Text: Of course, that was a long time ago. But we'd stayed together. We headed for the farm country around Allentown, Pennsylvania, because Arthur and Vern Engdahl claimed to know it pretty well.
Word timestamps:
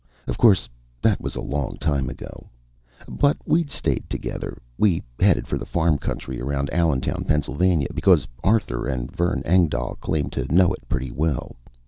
Of 0.25 0.35
course, 0.39 0.67
that 1.03 1.21
was 1.21 1.35
a 1.35 1.41
long 1.41 1.77
time 1.79 2.09
ago. 2.09 2.49
But 3.07 3.37
we'd 3.45 3.69
stayed 3.69 4.09
together. 4.09 4.59
We 4.75 5.03
headed 5.19 5.47
for 5.47 5.59
the 5.59 5.63
farm 5.67 5.99
country 5.99 6.41
around 6.41 6.73
Allentown, 6.73 7.23
Pennsylvania, 7.23 7.89
because 7.93 8.27
Arthur 8.43 8.87
and 8.87 9.11
Vern 9.15 9.43
Engdahl 9.45 9.97
claimed 10.01 10.31
to 10.31 10.51
know 10.51 10.73
it 10.73 10.89
pretty 10.89 11.11
well. 11.11 11.55